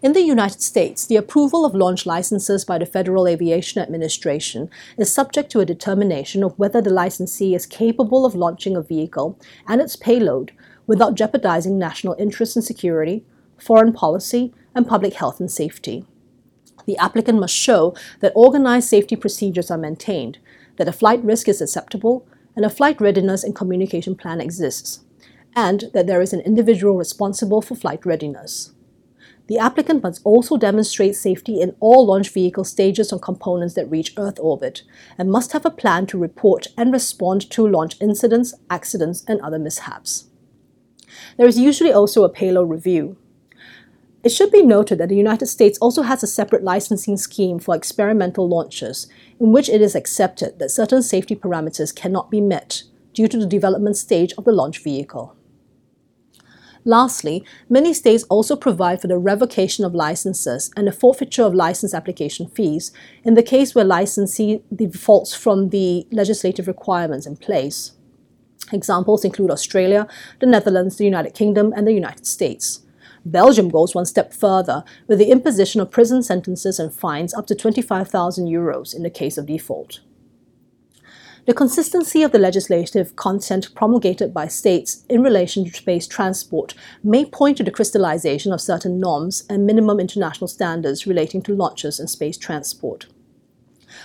In 0.00 0.12
the 0.12 0.22
United 0.22 0.62
States, 0.62 1.04
the 1.04 1.16
approval 1.16 1.64
of 1.64 1.74
launch 1.74 2.06
licenses 2.06 2.64
by 2.64 2.78
the 2.78 2.86
Federal 2.86 3.26
Aviation 3.26 3.82
Administration 3.82 4.70
is 4.96 5.12
subject 5.12 5.50
to 5.50 5.58
a 5.58 5.66
determination 5.66 6.44
of 6.44 6.56
whether 6.56 6.80
the 6.80 6.92
licensee 6.92 7.52
is 7.52 7.66
capable 7.66 8.24
of 8.24 8.36
launching 8.36 8.76
a 8.76 8.80
vehicle 8.80 9.36
and 9.66 9.80
its 9.80 9.96
payload 9.96 10.52
without 10.86 11.16
jeopardizing 11.16 11.80
national 11.80 12.14
interests 12.16 12.54
and 12.54 12.64
security, 12.64 13.24
foreign 13.56 13.92
policy, 13.92 14.54
and 14.72 14.86
public 14.86 15.14
health 15.14 15.40
and 15.40 15.50
safety. 15.50 16.04
The 16.86 16.96
applicant 16.98 17.40
must 17.40 17.56
show 17.56 17.96
that 18.20 18.32
organized 18.36 18.88
safety 18.88 19.16
procedures 19.16 19.68
are 19.68 19.76
maintained, 19.76 20.38
that 20.76 20.86
a 20.86 20.92
flight 20.92 21.24
risk 21.24 21.48
is 21.48 21.60
acceptable, 21.60 22.24
and 22.54 22.64
a 22.64 22.70
flight 22.70 23.00
readiness 23.00 23.42
and 23.42 23.52
communication 23.52 24.14
plan 24.14 24.40
exists, 24.40 25.00
and 25.56 25.90
that 25.92 26.06
there 26.06 26.20
is 26.20 26.32
an 26.32 26.40
individual 26.42 26.96
responsible 26.96 27.60
for 27.60 27.74
flight 27.74 28.06
readiness. 28.06 28.72
The 29.48 29.58
applicant 29.58 30.02
must 30.02 30.20
also 30.24 30.58
demonstrate 30.58 31.16
safety 31.16 31.60
in 31.60 31.74
all 31.80 32.06
launch 32.06 32.28
vehicle 32.28 32.64
stages 32.64 33.10
and 33.10 33.20
components 33.20 33.74
that 33.74 33.90
reach 33.90 34.12
Earth 34.18 34.38
orbit, 34.38 34.82
and 35.16 35.30
must 35.30 35.52
have 35.52 35.64
a 35.64 35.70
plan 35.70 36.06
to 36.08 36.18
report 36.18 36.68
and 36.76 36.92
respond 36.92 37.50
to 37.50 37.66
launch 37.66 37.96
incidents, 37.98 38.54
accidents, 38.68 39.24
and 39.26 39.40
other 39.40 39.58
mishaps. 39.58 40.26
There 41.38 41.48
is 41.48 41.58
usually 41.58 41.92
also 41.92 42.24
a 42.24 42.28
payload 42.28 42.68
review. 42.68 43.16
It 44.22 44.30
should 44.30 44.52
be 44.52 44.62
noted 44.62 44.98
that 44.98 45.08
the 45.08 45.16
United 45.16 45.46
States 45.46 45.78
also 45.78 46.02
has 46.02 46.22
a 46.22 46.26
separate 46.26 46.62
licensing 46.62 47.16
scheme 47.16 47.58
for 47.58 47.74
experimental 47.74 48.46
launches, 48.46 49.06
in 49.40 49.52
which 49.52 49.70
it 49.70 49.80
is 49.80 49.94
accepted 49.94 50.58
that 50.58 50.70
certain 50.70 51.02
safety 51.02 51.34
parameters 51.34 51.94
cannot 51.94 52.30
be 52.30 52.42
met 52.42 52.82
due 53.14 53.28
to 53.28 53.38
the 53.38 53.46
development 53.46 53.96
stage 53.96 54.34
of 54.36 54.44
the 54.44 54.52
launch 54.52 54.82
vehicle. 54.82 55.37
Lastly, 56.88 57.44
many 57.68 57.92
states 57.92 58.24
also 58.30 58.56
provide 58.56 59.02
for 59.02 59.08
the 59.08 59.18
revocation 59.18 59.84
of 59.84 59.94
licenses 59.94 60.70
and 60.74 60.86
the 60.86 60.92
forfeiture 60.92 61.42
of 61.42 61.52
license 61.52 61.92
application 61.92 62.48
fees 62.48 62.92
in 63.22 63.34
the 63.34 63.42
case 63.42 63.74
where 63.74 63.84
licensee 63.84 64.62
defaults 64.74 65.34
from 65.34 65.68
the 65.68 66.06
legislative 66.10 66.66
requirements 66.66 67.26
in 67.26 67.36
place. 67.36 67.92
Examples 68.72 69.22
include 69.22 69.50
Australia, 69.50 70.06
the 70.40 70.46
Netherlands, 70.46 70.96
the 70.96 71.04
United 71.04 71.34
Kingdom, 71.34 71.74
and 71.76 71.86
the 71.86 71.92
United 71.92 72.26
States. 72.26 72.80
Belgium 73.22 73.68
goes 73.68 73.94
one 73.94 74.06
step 74.06 74.32
further 74.32 74.82
with 75.08 75.18
the 75.18 75.30
imposition 75.30 75.82
of 75.82 75.90
prison 75.90 76.22
sentences 76.22 76.78
and 76.78 76.90
fines 76.90 77.34
up 77.34 77.46
to 77.48 77.54
25,000 77.54 78.46
euros 78.46 78.96
in 78.96 79.02
the 79.02 79.10
case 79.10 79.36
of 79.36 79.44
default. 79.44 80.00
The 81.48 81.54
consistency 81.54 82.22
of 82.22 82.32
the 82.32 82.38
legislative 82.38 83.16
content 83.16 83.74
promulgated 83.74 84.34
by 84.34 84.48
states 84.48 85.06
in 85.08 85.22
relation 85.22 85.64
to 85.64 85.72
space 85.72 86.06
transport 86.06 86.74
may 87.02 87.24
point 87.24 87.56
to 87.56 87.64
the 87.64 87.70
crystallization 87.70 88.52
of 88.52 88.60
certain 88.60 89.00
norms 89.00 89.44
and 89.48 89.64
minimum 89.64 89.98
international 89.98 90.48
standards 90.48 91.06
relating 91.06 91.40
to 91.44 91.54
launches 91.54 91.98
and 91.98 92.10
space 92.10 92.36
transport. 92.36 93.06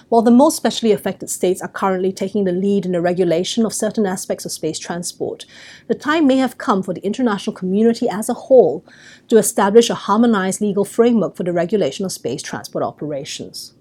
While 0.07 0.21
the 0.21 0.31
most 0.31 0.55
specially 0.55 0.93
affected 0.93 1.29
states 1.29 1.61
are 1.61 1.67
currently 1.67 2.13
taking 2.13 2.45
the 2.45 2.53
lead 2.53 2.85
in 2.85 2.93
the 2.93 3.01
regulation 3.01 3.65
of 3.65 3.73
certain 3.73 4.05
aspects 4.05 4.45
of 4.45 4.53
space 4.53 4.79
transport, 4.79 5.45
the 5.89 5.95
time 5.95 6.25
may 6.25 6.37
have 6.37 6.57
come 6.57 6.81
for 6.81 6.93
the 6.93 7.05
international 7.05 7.53
community 7.53 8.07
as 8.07 8.29
a 8.29 8.35
whole 8.35 8.85
to 9.27 9.37
establish 9.37 9.89
a 9.89 9.95
harmonized 9.95 10.61
legal 10.61 10.85
framework 10.85 11.35
for 11.35 11.43
the 11.43 11.51
regulation 11.51 12.05
of 12.05 12.13
space 12.13 12.41
transport 12.41 12.85
operations. 12.85 13.73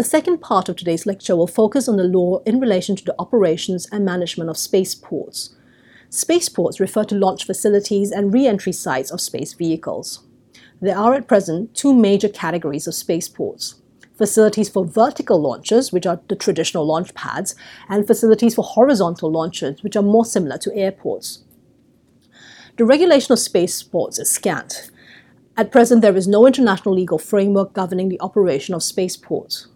The 0.00 0.04
second 0.04 0.38
part 0.38 0.70
of 0.70 0.76
today's 0.76 1.04
lecture 1.04 1.36
will 1.36 1.46
focus 1.46 1.86
on 1.86 1.98
the 1.98 2.04
law 2.04 2.38
in 2.46 2.58
relation 2.58 2.96
to 2.96 3.04
the 3.04 3.14
operations 3.18 3.86
and 3.92 4.02
management 4.02 4.48
of 4.48 4.56
spaceports. 4.56 5.54
Spaceports 6.08 6.80
refer 6.80 7.04
to 7.04 7.14
launch 7.14 7.44
facilities 7.44 8.10
and 8.10 8.32
re 8.32 8.46
entry 8.46 8.72
sites 8.72 9.10
of 9.10 9.20
space 9.20 9.52
vehicles. 9.52 10.20
There 10.80 10.96
are 10.96 11.12
at 11.12 11.28
present 11.28 11.74
two 11.74 11.92
major 11.92 12.30
categories 12.30 12.86
of 12.86 12.94
spaceports 12.94 13.74
facilities 14.16 14.70
for 14.70 14.86
vertical 14.86 15.38
launches, 15.38 15.92
which 15.92 16.06
are 16.06 16.22
the 16.28 16.34
traditional 16.34 16.86
launch 16.86 17.12
pads, 17.12 17.54
and 17.90 18.06
facilities 18.06 18.54
for 18.54 18.64
horizontal 18.64 19.30
launches, 19.30 19.82
which 19.82 19.96
are 19.96 20.02
more 20.02 20.24
similar 20.24 20.56
to 20.56 20.74
airports. 20.74 21.44
The 22.78 22.86
regulation 22.86 23.34
of 23.34 23.38
spaceports 23.38 24.18
is 24.18 24.30
scant. 24.30 24.90
At 25.58 25.70
present, 25.70 26.00
there 26.00 26.16
is 26.16 26.26
no 26.26 26.46
international 26.46 26.94
legal 26.94 27.18
framework 27.18 27.74
governing 27.74 28.08
the 28.08 28.20
operation 28.22 28.74
of 28.74 28.82
spaceports. 28.82 29.66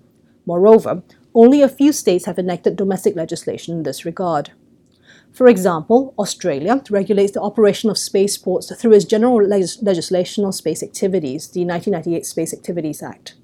Moreover, 0.46 1.02
only 1.34 1.62
a 1.62 1.68
few 1.68 1.92
states 1.92 2.26
have 2.26 2.38
enacted 2.38 2.76
domestic 2.76 3.16
legislation 3.16 3.76
in 3.78 3.82
this 3.82 4.04
regard. 4.04 4.50
For 5.32 5.48
example, 5.48 6.14
Australia 6.16 6.80
regulates 6.90 7.32
the 7.32 7.40
operation 7.40 7.90
of 7.90 7.98
spaceports 7.98 8.72
through 8.76 8.92
its 8.92 9.04
general 9.04 9.44
legislation 9.44 10.44
on 10.44 10.52
space 10.52 10.82
activities, 10.82 11.48
the 11.48 11.64
1998 11.64 12.24
Space 12.24 12.52
Activities 12.52 13.02
Act. 13.02 13.34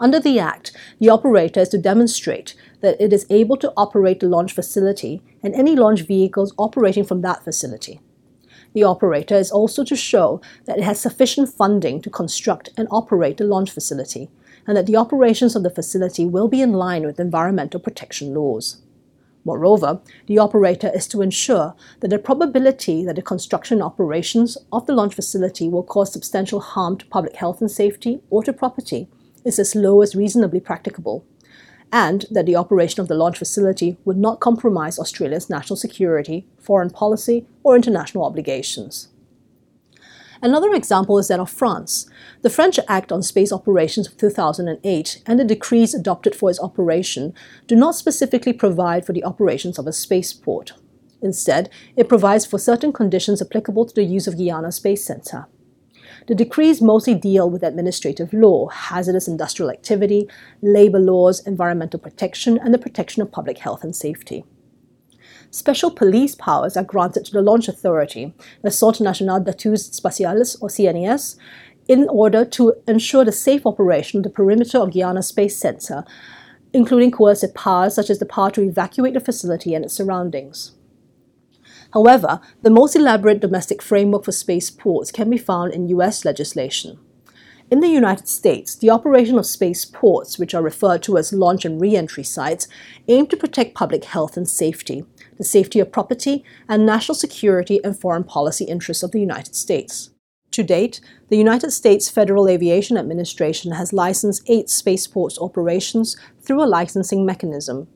Under 0.00 0.18
the 0.18 0.40
Act, 0.40 0.76
the 0.98 1.10
operator 1.10 1.60
is 1.60 1.68
to 1.68 1.78
demonstrate 1.78 2.56
that 2.80 3.00
it 3.00 3.12
is 3.12 3.26
able 3.30 3.56
to 3.58 3.72
operate 3.76 4.18
the 4.18 4.28
launch 4.28 4.52
facility 4.52 5.22
and 5.44 5.54
any 5.54 5.76
launch 5.76 6.00
vehicles 6.00 6.54
operating 6.58 7.04
from 7.04 7.20
that 7.20 7.44
facility. 7.44 8.00
The 8.72 8.82
operator 8.84 9.36
is 9.36 9.50
also 9.50 9.84
to 9.84 9.94
show 9.94 10.40
that 10.64 10.78
it 10.78 10.84
has 10.84 10.98
sufficient 10.98 11.50
funding 11.50 12.00
to 12.02 12.10
construct 12.10 12.70
and 12.76 12.88
operate 12.90 13.36
the 13.36 13.44
launch 13.44 13.70
facility, 13.70 14.30
and 14.66 14.76
that 14.76 14.86
the 14.86 14.96
operations 14.96 15.56
of 15.56 15.62
the 15.62 15.70
facility 15.70 16.24
will 16.26 16.48
be 16.48 16.60
in 16.60 16.72
line 16.72 17.04
with 17.04 17.20
environmental 17.20 17.80
protection 17.80 18.34
laws. 18.34 18.82
Moreover, 19.44 20.00
the 20.26 20.38
operator 20.38 20.90
is 20.94 21.08
to 21.08 21.22
ensure 21.22 21.74
that 22.00 22.08
the 22.08 22.18
probability 22.18 23.04
that 23.04 23.16
the 23.16 23.22
construction 23.22 23.80
operations 23.80 24.58
of 24.70 24.86
the 24.86 24.94
launch 24.94 25.14
facility 25.14 25.68
will 25.68 25.82
cause 25.82 26.12
substantial 26.12 26.60
harm 26.60 26.98
to 26.98 27.06
public 27.06 27.36
health 27.36 27.60
and 27.60 27.70
safety 27.70 28.20
or 28.28 28.42
to 28.44 28.52
property 28.52 29.08
is 29.44 29.58
as 29.58 29.74
low 29.74 30.02
as 30.02 30.14
reasonably 30.14 30.60
practicable, 30.60 31.24
and 31.90 32.26
that 32.30 32.44
the 32.44 32.56
operation 32.56 33.00
of 33.00 33.08
the 33.08 33.14
launch 33.14 33.38
facility 33.38 33.96
would 34.04 34.18
not 34.18 34.40
compromise 34.40 34.98
Australia's 34.98 35.48
national 35.48 35.76
security, 35.76 36.46
foreign 36.58 36.90
policy, 36.90 37.46
or 37.62 37.74
international 37.74 38.24
obligations. 38.24 39.08
Another 40.42 40.72
example 40.72 41.18
is 41.18 41.28
that 41.28 41.38
of 41.38 41.50
France. 41.50 42.08
The 42.40 42.48
French 42.48 42.80
Act 42.88 43.12
on 43.12 43.22
Space 43.22 43.52
Operations 43.52 44.06
of 44.06 44.16
2008 44.16 45.22
and 45.26 45.38
the 45.38 45.44
decrees 45.44 45.92
adopted 45.92 46.34
for 46.34 46.48
its 46.48 46.60
operation 46.60 47.34
do 47.66 47.76
not 47.76 47.94
specifically 47.94 48.54
provide 48.54 49.04
for 49.04 49.12
the 49.12 49.24
operations 49.24 49.78
of 49.78 49.86
a 49.86 49.92
spaceport. 49.92 50.72
Instead, 51.20 51.68
it 51.94 52.08
provides 52.08 52.46
for 52.46 52.58
certain 52.58 52.90
conditions 52.92 53.42
applicable 53.42 53.84
to 53.84 53.94
the 53.94 54.04
use 54.04 54.26
of 54.26 54.38
Guiana 54.38 54.72
Space 54.72 55.04
Center. 55.04 55.46
The 56.26 56.34
decrees 56.34 56.80
mostly 56.80 57.14
deal 57.14 57.50
with 57.50 57.62
administrative 57.62 58.32
law, 58.32 58.68
hazardous 58.68 59.28
industrial 59.28 59.70
activity, 59.70 60.26
labor 60.62 60.98
laws, 60.98 61.46
environmental 61.46 62.00
protection, 62.00 62.58
and 62.58 62.72
the 62.72 62.78
protection 62.78 63.20
of 63.20 63.30
public 63.30 63.58
health 63.58 63.84
and 63.84 63.94
safety. 63.94 64.44
Special 65.52 65.90
police 65.90 66.36
powers 66.36 66.76
are 66.76 66.84
granted 66.84 67.24
to 67.24 67.32
the 67.32 67.42
launch 67.42 67.66
authority, 67.66 68.32
the 68.62 68.70
Centre 68.70 69.02
National 69.02 69.40
d'Études 69.40 69.90
Spatiales, 70.00 70.56
or 70.62 70.68
CNES, 70.68 71.36
in 71.88 72.08
order 72.08 72.44
to 72.44 72.74
ensure 72.86 73.24
the 73.24 73.32
safe 73.32 73.66
operation 73.66 74.18
of 74.18 74.22
the 74.22 74.30
perimeter 74.30 74.78
of 74.78 74.92
Guiana 74.92 75.24
Space 75.24 75.56
Center, 75.56 76.04
including 76.72 77.10
coercive 77.10 77.52
powers 77.52 77.96
such 77.96 78.10
as 78.10 78.20
the 78.20 78.26
power 78.26 78.52
to 78.52 78.62
evacuate 78.62 79.14
the 79.14 79.20
facility 79.20 79.74
and 79.74 79.84
its 79.84 79.94
surroundings. 79.94 80.72
However, 81.92 82.40
the 82.62 82.70
most 82.70 82.94
elaborate 82.94 83.40
domestic 83.40 83.82
framework 83.82 84.24
for 84.24 84.32
spaceports 84.32 85.10
can 85.10 85.28
be 85.28 85.38
found 85.38 85.72
in 85.72 85.88
US 85.88 86.24
legislation. 86.24 87.00
In 87.70 87.78
the 87.78 87.88
United 87.88 88.26
States, 88.26 88.74
the 88.74 88.90
operation 88.90 89.38
of 89.38 89.46
spaceports, 89.46 90.40
which 90.40 90.54
are 90.54 90.62
referred 90.62 91.04
to 91.04 91.16
as 91.16 91.32
launch 91.32 91.64
and 91.64 91.80
re-entry 91.80 92.24
sites, 92.24 92.66
aim 93.06 93.28
to 93.28 93.36
protect 93.36 93.76
public 93.76 94.06
health 94.06 94.36
and 94.36 94.48
safety, 94.48 95.04
the 95.38 95.44
safety 95.44 95.78
of 95.78 95.92
property, 95.92 96.42
and 96.68 96.84
national 96.84 97.14
security 97.14 97.78
and 97.84 97.96
foreign 97.96 98.24
policy 98.24 98.64
interests 98.64 99.04
of 99.04 99.12
the 99.12 99.20
United 99.20 99.54
States. 99.54 100.10
To 100.50 100.64
date, 100.64 101.00
the 101.28 101.38
United 101.38 101.70
States 101.70 102.10
Federal 102.10 102.48
Aviation 102.48 102.96
Administration 102.96 103.70
has 103.70 103.92
licensed 103.92 104.42
eight 104.48 104.68
spaceports 104.68 105.38
operations 105.38 106.16
through 106.42 106.64
a 106.64 106.66
licensing 106.66 107.24
mechanism. 107.24 107.86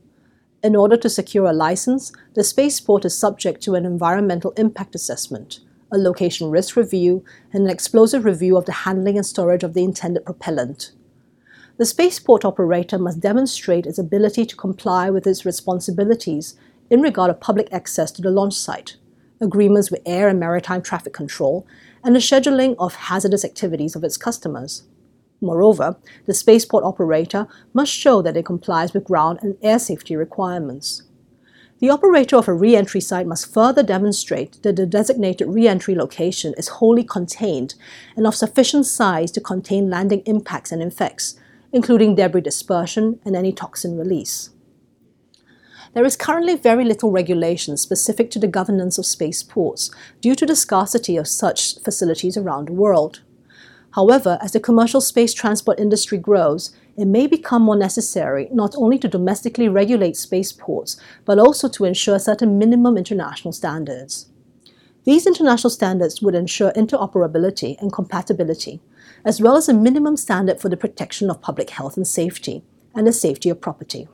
In 0.63 0.77
order 0.77 0.97
to 0.99 1.11
secure 1.11 1.47
a 1.47 1.53
license, 1.53 2.13
the 2.35 2.45
spaceport 2.45 3.05
is 3.05 3.19
subject 3.19 3.61
to 3.63 3.75
an 3.75 3.85
environmental 3.85 4.53
impact 4.53 4.95
assessment, 4.95 5.59
a 5.93 5.99
location 5.99 6.51
risk 6.51 6.77
review, 6.77 7.25
and 7.53 7.65
an 7.65 7.71
explosive 7.71 8.25
review 8.25 8.57
of 8.57 8.65
the 8.65 8.73
handling 8.73 9.17
and 9.17 9.27
storage 9.27 9.63
of 9.63 9.75
the 9.75 9.85
intended 9.85 10.25
propellant. 10.25 10.93
The 11.77 11.87
spaceport 11.87 12.45
operator 12.45 12.99
must 12.99 13.21
demonstrate 13.21 13.87
its 13.87 13.99
ability 13.99 14.47
to 14.47 14.57
comply 14.57 15.11
with 15.11 15.27
its 15.27 15.45
responsibilities 15.45 16.57
in 16.89 17.01
regard 17.01 17.31
of 17.31 17.41
public 17.41 17.69
access 17.73 18.13
to 18.13 18.23
the 18.23 18.31
launch 18.31 18.55
site, 18.55 18.97
agreements 19.41 19.91
with 19.91 20.01
air 20.07 20.29
and 20.29 20.39
maritime 20.39 20.83
traffic 20.83 21.13
control, 21.13 21.67
and 22.05 22.15
the 22.15 22.21
scheduling 22.21 22.77
of 22.79 22.95
hazardous 22.95 23.45
activities 23.45 23.97
of 23.97 24.05
its 24.05 24.17
customers. 24.17 24.85
Moreover, 25.41 25.97
the 26.27 26.35
spaceport 26.35 26.85
operator 26.85 27.49
must 27.73 27.93
show 27.93 28.23
that 28.23 28.37
it 28.37 28.47
complies 28.47 28.95
with 28.95 29.05
ground 29.05 29.41
and 29.43 29.57
air 29.63 29.79
safety 29.79 30.15
requirements. 30.15 31.03
The 31.85 31.91
operator 31.91 32.37
of 32.37 32.49
a 32.49 32.55
re-entry 32.55 33.03
site 33.03 33.27
must 33.27 33.53
further 33.53 33.83
demonstrate 33.83 34.63
that 34.63 34.77
the 34.77 34.87
designated 34.87 35.49
re-entry 35.49 35.95
location 35.95 36.55
is 36.57 36.69
wholly 36.69 37.05
contained 37.05 37.75
and 38.17 38.27
of 38.27 38.35
sufficient 38.35 38.87
size 38.87 39.31
to 39.33 39.41
contain 39.43 39.91
landing 39.91 40.21
impacts 40.21 40.73
and 40.73 40.83
effects, 40.83 41.39
including 41.73 42.15
debris 42.15 42.41
dispersion 42.41 43.21
and 43.23 43.37
any 43.37 43.53
toxin 43.53 43.99
release. 43.99 44.49
There 45.93 46.07
is 46.07 46.17
currently 46.17 46.57
very 46.57 46.87
little 46.87 47.11
regulation 47.11 47.77
specific 47.77 48.31
to 48.31 48.39
the 48.39 48.49
governance 48.49 48.97
of 48.97 49.05
spaceports 49.05 49.91
due 50.23 50.35
to 50.37 50.47
the 50.47 50.57
scarcity 50.57 51.19
of 51.19 51.29
such 51.29 51.79
facilities 51.81 52.39
around 52.39 52.69
the 52.69 52.73
world. 52.73 53.21
However, 53.91 54.39
as 54.41 54.53
the 54.53 54.59
commercial 54.59 55.03
space 55.03 55.35
transport 55.35 55.79
industry 55.79 56.17
grows, 56.17 56.75
it 56.97 57.07
may 57.07 57.27
become 57.27 57.63
more 57.63 57.77
necessary 57.77 58.49
not 58.53 58.75
only 58.77 58.99
to 58.99 59.09
domestically 59.09 59.69
regulate 59.69 60.17
spaceports, 60.17 61.01
but 61.25 61.39
also 61.39 61.69
to 61.69 61.85
ensure 61.85 62.19
certain 62.19 62.59
minimum 62.59 62.97
international 62.97 63.53
standards. 63.53 64.31
These 65.05 65.27
international 65.27 65.71
standards 65.71 66.23
would 66.23 66.35
ensure 66.35 66.73
interoperability 66.73 67.79
and 67.81 67.93
compatibility, 67.93 68.81
as 69.25 69.41
well 69.41 69.57
as 69.57 69.69
a 69.69 69.75
minimum 69.75 70.17
standard 70.17 70.61
for 70.61 70.69
the 70.69 70.77
protection 70.77 71.31
of 71.31 71.43
public 71.43 71.71
health 71.71 71.97
and 71.97 72.07
safety 72.07 72.63
and 72.95 73.07
the 73.07 73.13
safety 73.13 73.51
of 73.51 73.61
property. 73.61 74.09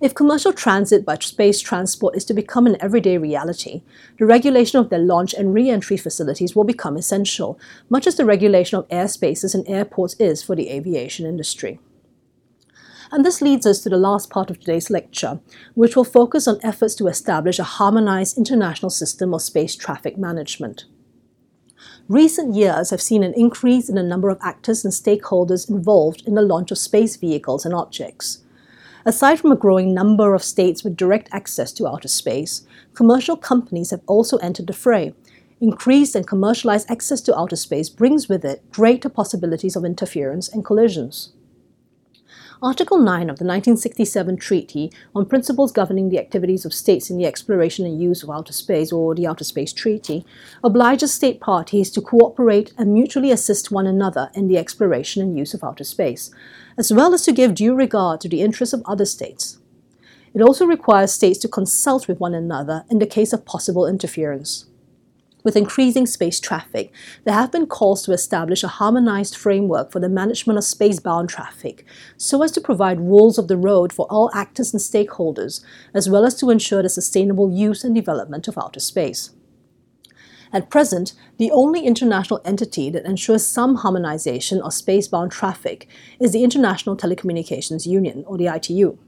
If 0.00 0.14
commercial 0.14 0.52
transit 0.52 1.04
by 1.04 1.16
space 1.16 1.60
transport 1.60 2.16
is 2.16 2.24
to 2.26 2.34
become 2.34 2.66
an 2.66 2.76
everyday 2.80 3.18
reality, 3.18 3.82
the 4.18 4.26
regulation 4.26 4.80
of 4.80 4.90
their 4.90 4.98
launch 4.98 5.34
and 5.34 5.52
re 5.54 5.68
entry 5.68 5.96
facilities 5.96 6.56
will 6.56 6.64
become 6.64 6.96
essential, 6.96 7.58
much 7.88 8.06
as 8.06 8.16
the 8.16 8.24
regulation 8.24 8.78
of 8.78 8.88
airspaces 8.88 9.54
and 9.54 9.68
airports 9.68 10.14
is 10.18 10.42
for 10.42 10.56
the 10.56 10.70
aviation 10.70 11.26
industry. 11.26 11.80
And 13.12 13.24
this 13.24 13.42
leads 13.42 13.66
us 13.66 13.80
to 13.80 13.88
the 13.88 13.96
last 13.96 14.30
part 14.30 14.50
of 14.50 14.60
today's 14.60 14.88
lecture, 14.88 15.40
which 15.74 15.96
will 15.96 16.04
focus 16.04 16.46
on 16.46 16.60
efforts 16.62 16.94
to 16.96 17.08
establish 17.08 17.58
a 17.58 17.64
harmonized 17.64 18.38
international 18.38 18.90
system 18.90 19.34
of 19.34 19.42
space 19.42 19.74
traffic 19.74 20.16
management. 20.16 20.84
Recent 22.08 22.54
years 22.54 22.90
have 22.90 23.02
seen 23.02 23.22
an 23.22 23.34
increase 23.34 23.88
in 23.88 23.94
the 23.94 24.02
number 24.02 24.30
of 24.30 24.38
actors 24.42 24.84
and 24.84 24.92
stakeholders 24.92 25.68
involved 25.68 26.22
in 26.26 26.34
the 26.34 26.42
launch 26.42 26.70
of 26.70 26.78
space 26.78 27.16
vehicles 27.16 27.64
and 27.64 27.74
objects. 27.74 28.44
Aside 29.06 29.40
from 29.40 29.52
a 29.52 29.56
growing 29.56 29.94
number 29.94 30.34
of 30.34 30.44
states 30.44 30.84
with 30.84 30.96
direct 30.96 31.28
access 31.32 31.72
to 31.72 31.88
outer 31.88 32.08
space, 32.08 32.66
commercial 32.94 33.36
companies 33.36 33.90
have 33.90 34.02
also 34.06 34.36
entered 34.38 34.66
the 34.66 34.72
fray. 34.72 35.14
Increased 35.60 36.14
and 36.14 36.26
commercialized 36.26 36.90
access 36.90 37.20
to 37.22 37.38
outer 37.38 37.56
space 37.56 37.88
brings 37.88 38.28
with 38.28 38.44
it 38.44 38.70
greater 38.70 39.08
possibilities 39.08 39.76
of 39.76 39.84
interference 39.84 40.48
and 40.48 40.64
collisions. 40.64 41.32
Article 42.62 42.98
9 42.98 43.22
of 43.30 43.38
the 43.38 43.46
1967 43.46 44.36
Treaty 44.36 44.92
on 45.14 45.24
Principles 45.24 45.72
Governing 45.72 46.10
the 46.10 46.18
Activities 46.18 46.66
of 46.66 46.74
States 46.74 47.08
in 47.08 47.16
the 47.16 47.24
Exploration 47.24 47.86
and 47.86 48.02
Use 48.02 48.22
of 48.22 48.28
Outer 48.28 48.52
Space, 48.52 48.92
or 48.92 49.14
the 49.14 49.26
Outer 49.26 49.44
Space 49.44 49.72
Treaty, 49.72 50.26
obliges 50.62 51.14
state 51.14 51.40
parties 51.40 51.90
to 51.90 52.02
cooperate 52.02 52.74
and 52.76 52.92
mutually 52.92 53.30
assist 53.30 53.70
one 53.70 53.86
another 53.86 54.30
in 54.34 54.46
the 54.46 54.58
exploration 54.58 55.22
and 55.22 55.38
use 55.38 55.54
of 55.54 55.64
outer 55.64 55.84
space, 55.84 56.30
as 56.80 56.90
well 56.90 57.12
as 57.12 57.20
to 57.20 57.30
give 57.30 57.54
due 57.54 57.74
regard 57.74 58.22
to 58.22 58.28
the 58.28 58.40
interests 58.40 58.72
of 58.72 58.82
other 58.86 59.04
states. 59.04 59.58
It 60.32 60.40
also 60.40 60.64
requires 60.64 61.12
states 61.12 61.38
to 61.40 61.46
consult 61.46 62.08
with 62.08 62.18
one 62.18 62.32
another 62.32 62.86
in 62.88 63.00
the 63.00 63.06
case 63.06 63.34
of 63.34 63.44
possible 63.44 63.86
interference. 63.86 64.64
With 65.44 65.56
increasing 65.56 66.06
space 66.06 66.40
traffic, 66.40 66.90
there 67.24 67.34
have 67.34 67.52
been 67.52 67.66
calls 67.66 68.02
to 68.04 68.12
establish 68.12 68.64
a 68.64 68.68
harmonized 68.68 69.36
framework 69.36 69.92
for 69.92 70.00
the 70.00 70.08
management 70.08 70.56
of 70.56 70.64
spacebound 70.64 71.28
traffic 71.28 71.84
so 72.16 72.42
as 72.42 72.50
to 72.52 72.62
provide 72.62 72.98
rules 72.98 73.36
of 73.36 73.48
the 73.48 73.58
road 73.58 73.92
for 73.92 74.06
all 74.08 74.30
actors 74.32 74.72
and 74.72 74.80
stakeholders, 74.80 75.62
as 75.92 76.08
well 76.08 76.24
as 76.24 76.34
to 76.36 76.48
ensure 76.48 76.82
the 76.82 76.88
sustainable 76.88 77.52
use 77.52 77.84
and 77.84 77.94
development 77.94 78.48
of 78.48 78.56
outer 78.56 78.80
space. 78.80 79.32
At 80.52 80.68
present, 80.68 81.12
the 81.36 81.52
only 81.52 81.86
international 81.86 82.40
entity 82.44 82.90
that 82.90 83.04
ensures 83.04 83.46
some 83.46 83.76
harmonization 83.76 84.60
of 84.60 84.72
spacebound 84.72 85.30
traffic 85.30 85.86
is 86.18 86.32
the 86.32 86.42
International 86.42 86.96
Telecommunications 86.96 87.86
Union, 87.86 88.24
or 88.26 88.36
the 88.36 88.48
ITU. 88.48 88.98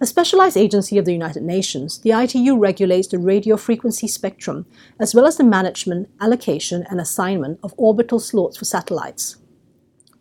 A 0.00 0.06
specialized 0.06 0.56
agency 0.56 0.98
of 0.98 1.04
the 1.04 1.12
United 1.12 1.42
Nations, 1.42 1.98
the 1.98 2.12
ITU 2.12 2.58
regulates 2.58 3.08
the 3.08 3.18
radio 3.18 3.56
frequency 3.56 4.08
spectrum, 4.08 4.66
as 4.98 5.14
well 5.14 5.26
as 5.26 5.36
the 5.36 5.44
management, 5.44 6.08
allocation, 6.20 6.84
and 6.90 7.00
assignment 7.00 7.60
of 7.62 7.74
orbital 7.76 8.18
slots 8.18 8.56
for 8.56 8.64
satellites. 8.64 9.36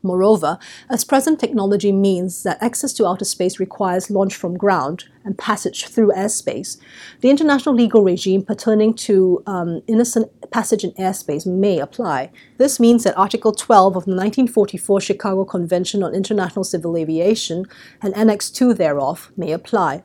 Moreover, 0.05 0.59
as 0.89 1.05
present 1.05 1.39
technology 1.39 1.93
means 1.93 2.43
that 2.43 2.61
access 2.61 2.91
to 2.93 3.07
outer 3.07 3.23
space 3.23 3.57
requires 3.57 4.09
launch 4.09 4.35
from 4.35 4.57
ground 4.57 5.05
and 5.23 5.37
passage 5.37 5.85
through 5.85 6.11
airspace, 6.11 6.77
the 7.21 7.29
international 7.29 7.73
legal 7.73 8.03
regime 8.03 8.43
pertaining 8.43 8.95
to 8.95 9.41
um, 9.47 9.81
innocent 9.87 10.29
passage 10.51 10.83
in 10.83 10.91
airspace 10.93 11.47
may 11.47 11.79
apply. 11.79 12.31
This 12.57 12.81
means 12.81 13.05
that 13.05 13.17
Article 13.17 13.53
12 13.53 13.95
of 13.95 14.03
the 14.03 14.11
1944 14.11 14.99
Chicago 14.99 15.45
Convention 15.45 16.03
on 16.03 16.13
International 16.13 16.65
Civil 16.65 16.97
Aviation 16.97 17.65
and 18.01 18.13
Annex 18.13 18.49
2 18.49 18.73
thereof 18.73 19.31
may 19.37 19.53
apply. 19.53 20.03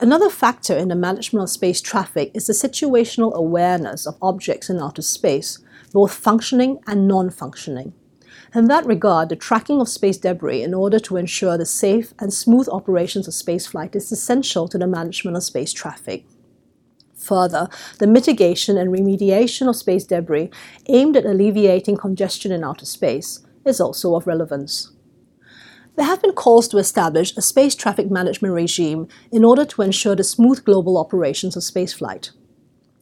Another 0.00 0.28
factor 0.28 0.76
in 0.76 0.88
the 0.88 0.94
management 0.94 1.44
of 1.44 1.50
space 1.50 1.80
traffic 1.80 2.30
is 2.34 2.46
the 2.46 2.52
situational 2.52 3.32
awareness 3.32 4.06
of 4.06 4.18
objects 4.20 4.68
in 4.68 4.80
outer 4.80 5.02
space, 5.02 5.58
both 5.94 6.12
functioning 6.12 6.78
and 6.86 7.08
non 7.08 7.30
functioning. 7.30 7.94
In 8.54 8.66
that 8.68 8.86
regard, 8.86 9.28
the 9.28 9.36
tracking 9.36 9.80
of 9.80 9.88
space 9.88 10.16
debris 10.16 10.62
in 10.62 10.72
order 10.72 10.98
to 11.00 11.16
ensure 11.16 11.58
the 11.58 11.66
safe 11.66 12.14
and 12.18 12.32
smooth 12.32 12.68
operations 12.70 13.28
of 13.28 13.34
spaceflight 13.34 13.94
is 13.94 14.10
essential 14.10 14.68
to 14.68 14.78
the 14.78 14.86
management 14.86 15.36
of 15.36 15.42
space 15.42 15.72
traffic. 15.72 16.24
Further, 17.14 17.68
the 17.98 18.06
mitigation 18.06 18.78
and 18.78 18.90
remediation 18.90 19.68
of 19.68 19.76
space 19.76 20.04
debris 20.04 20.50
aimed 20.86 21.16
at 21.16 21.26
alleviating 21.26 21.98
congestion 21.98 22.50
in 22.50 22.64
outer 22.64 22.86
space 22.86 23.44
is 23.66 23.80
also 23.80 24.14
of 24.14 24.26
relevance. 24.26 24.92
There 25.96 26.06
have 26.06 26.22
been 26.22 26.32
calls 26.32 26.68
to 26.68 26.78
establish 26.78 27.36
a 27.36 27.42
space 27.42 27.74
traffic 27.74 28.10
management 28.10 28.54
regime 28.54 29.08
in 29.30 29.44
order 29.44 29.66
to 29.66 29.82
ensure 29.82 30.14
the 30.14 30.24
smooth 30.24 30.64
global 30.64 30.96
operations 30.96 31.56
of 31.56 31.64
spaceflight. 31.64 32.30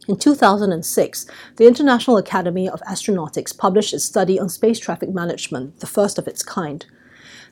In 0.08 0.16
2006, 0.16 1.26
the 1.56 1.66
International 1.66 2.16
Academy 2.16 2.68
of 2.68 2.80
Astronautics 2.82 3.56
published 3.56 3.92
a 3.92 3.98
study 3.98 4.38
on 4.38 4.48
space 4.48 4.78
traffic 4.78 5.08
management, 5.08 5.80
the 5.80 5.86
first 5.88 6.16
of 6.16 6.28
its 6.28 6.44
kind. 6.44 6.86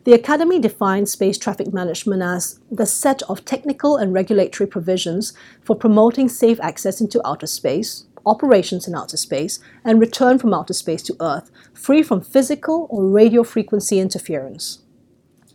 The 0.05 0.13
Academy 0.13 0.61
defines 0.61 1.11
space 1.11 1.37
traffic 1.37 1.73
management 1.73 2.23
as 2.23 2.61
the 2.71 2.87
set 2.87 3.23
of 3.23 3.45
technical 3.45 3.97
and 3.97 4.13
regulatory 4.13 4.69
provisions 4.69 5.33
for 5.65 5.75
promoting 5.75 6.29
safe 6.29 6.61
access 6.61 7.01
into 7.01 7.27
outer 7.27 7.49
space, 7.49 8.05
operations 8.25 8.87
in 8.87 8.95
outer 8.95 9.17
space, 9.17 9.59
and 9.85 9.99
return 9.99 10.39
from 10.39 10.55
outer 10.55 10.75
space 10.75 11.03
to 11.03 11.17
Earth, 11.21 11.51
free 11.73 12.05
from 12.05 12.21
physical 12.21 12.87
or 12.89 13.05
radio 13.05 13.43
frequency 13.43 13.99
interference. 13.99 14.84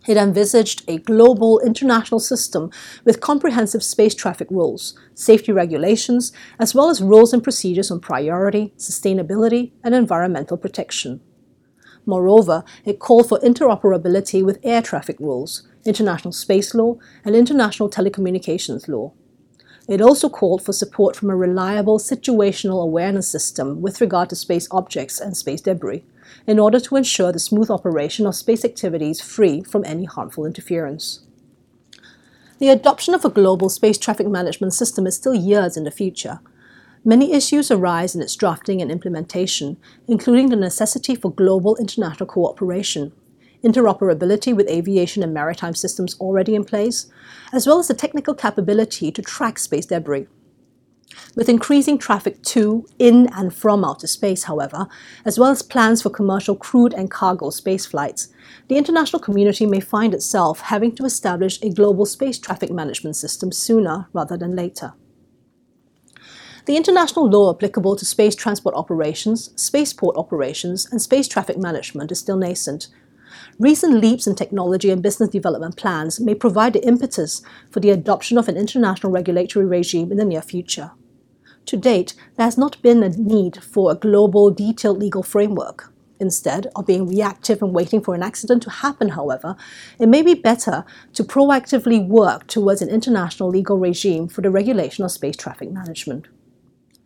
It 0.07 0.17
envisaged 0.17 0.83
a 0.87 0.97
global 0.97 1.59
international 1.59 2.19
system 2.19 2.71
with 3.03 3.19
comprehensive 3.19 3.83
space 3.83 4.15
traffic 4.15 4.47
rules, 4.49 4.97
safety 5.13 5.51
regulations, 5.51 6.31
as 6.57 6.73
well 6.73 6.89
as 6.89 7.01
rules 7.01 7.33
and 7.33 7.43
procedures 7.43 7.91
on 7.91 7.99
priority, 7.99 8.73
sustainability, 8.77 9.71
and 9.83 9.93
environmental 9.93 10.57
protection. 10.57 11.21
Moreover, 12.05 12.63
it 12.85 12.99
called 12.99 13.27
for 13.29 13.39
interoperability 13.39 14.43
with 14.43 14.59
air 14.63 14.81
traffic 14.81 15.19
rules, 15.19 15.67
international 15.85 16.31
space 16.31 16.73
law, 16.73 16.95
and 17.25 17.35
international 17.35 17.89
telecommunications 17.89 18.87
law. 18.87 19.13
It 19.89 20.01
also 20.01 20.29
called 20.29 20.61
for 20.61 20.71
support 20.71 21.15
from 21.15 21.31
a 21.31 21.35
reliable 21.35 21.97
situational 21.97 22.83
awareness 22.83 23.27
system 23.27 23.81
with 23.81 23.99
regard 23.99 24.29
to 24.29 24.35
space 24.35 24.67
objects 24.69 25.19
and 25.19 25.35
space 25.35 25.61
debris 25.61 26.03
in 26.45 26.59
order 26.59 26.79
to 26.79 26.95
ensure 26.95 27.31
the 27.31 27.39
smooth 27.39 27.71
operation 27.71 28.27
of 28.27 28.35
space 28.35 28.63
activities 28.63 29.19
free 29.19 29.63
from 29.63 29.83
any 29.83 30.05
harmful 30.05 30.45
interference. 30.45 31.21
The 32.59 32.69
adoption 32.69 33.15
of 33.15 33.25
a 33.25 33.31
global 33.31 33.67
space 33.67 33.97
traffic 33.97 34.27
management 34.27 34.75
system 34.75 35.07
is 35.07 35.15
still 35.15 35.33
years 35.33 35.75
in 35.75 35.85
the 35.85 35.91
future. 35.91 36.39
Many 37.03 37.33
issues 37.33 37.71
arise 37.71 38.13
in 38.13 38.21
its 38.21 38.35
drafting 38.35 38.83
and 38.83 38.91
implementation, 38.91 39.77
including 40.07 40.49
the 40.49 40.55
necessity 40.55 41.15
for 41.15 41.31
global 41.31 41.75
international 41.77 42.27
cooperation, 42.27 43.11
interoperability 43.63 44.55
with 44.55 44.69
aviation 44.69 45.23
and 45.23 45.33
maritime 45.33 45.75
systems 45.75 46.15
already 46.19 46.55
in 46.55 46.63
place, 46.63 47.11
as 47.51 47.67
well 47.67 47.79
as 47.79 47.87
the 47.87 47.93
technical 47.93 48.33
capability 48.33 49.11
to 49.11 49.21
track 49.21 49.59
space 49.59 49.85
debris. 49.85 50.27
With 51.35 51.49
increasing 51.49 51.97
traffic 51.97 52.41
to, 52.43 52.85
in, 52.99 53.27
and 53.33 53.53
from 53.53 53.83
outer 53.83 54.07
space, 54.07 54.43
however, 54.43 54.87
as 55.25 55.39
well 55.39 55.51
as 55.51 55.61
plans 55.61 56.01
for 56.01 56.09
commercial 56.09 56.55
crewed 56.55 56.93
and 56.93 57.09
cargo 57.09 57.49
space 57.49 57.85
flights, 57.85 58.29
the 58.67 58.77
international 58.77 59.19
community 59.19 59.65
may 59.65 59.79
find 59.79 60.13
itself 60.13 60.61
having 60.61 60.95
to 60.95 61.05
establish 61.05 61.61
a 61.61 61.73
global 61.73 62.05
space 62.05 62.39
traffic 62.39 62.71
management 62.71 63.15
system 63.15 63.51
sooner 63.51 64.07
rather 64.13 64.37
than 64.37 64.55
later. 64.55 64.93
The 66.65 66.77
international 66.77 67.27
law 67.27 67.51
applicable 67.51 67.95
to 67.95 68.05
space 68.05 68.35
transport 68.35 68.75
operations, 68.75 69.51
spaceport 69.59 70.15
operations, 70.17 70.87
and 70.91 71.01
space 71.01 71.27
traffic 71.27 71.57
management 71.57 72.11
is 72.11 72.19
still 72.19 72.37
nascent. 72.37 72.87
Recent 73.59 73.95
leaps 73.95 74.25
in 74.25 74.35
technology 74.35 74.89
and 74.89 75.03
business 75.03 75.27
development 75.27 75.75
plans 75.75 76.17
may 76.17 76.33
provide 76.33 76.71
the 76.71 76.87
impetus 76.87 77.41
for 77.69 77.81
the 77.81 77.89
adoption 77.89 78.37
of 78.37 78.47
an 78.47 78.55
international 78.55 79.11
regulatory 79.11 79.65
regime 79.65 80.13
in 80.13 80.17
the 80.17 80.23
near 80.23 80.41
future. 80.41 80.91
To 81.65 81.75
date, 81.75 82.13
there 82.37 82.45
has 82.45 82.57
not 82.57 82.81
been 82.81 83.03
a 83.03 83.09
need 83.09 83.61
for 83.61 83.91
a 83.91 83.95
global, 83.95 84.49
detailed 84.49 84.99
legal 84.99 85.23
framework. 85.23 85.91
Instead 86.21 86.67
of 86.73 86.85
being 86.85 87.05
reactive 87.05 87.61
and 87.61 87.73
waiting 87.73 87.99
for 88.01 88.15
an 88.15 88.23
accident 88.23 88.63
to 88.63 88.69
happen, 88.69 89.09
however, 89.09 89.57
it 89.99 90.07
may 90.07 90.21
be 90.21 90.35
better 90.35 90.85
to 91.13 91.23
proactively 91.25 92.05
work 92.05 92.47
towards 92.47 92.81
an 92.81 92.87
international 92.87 93.49
legal 93.49 93.77
regime 93.77 94.29
for 94.29 94.39
the 94.39 94.49
regulation 94.49 95.03
of 95.03 95.11
space 95.11 95.35
traffic 95.35 95.69
management. 95.69 96.27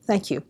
Thank 0.05 0.29
you. 0.29 0.43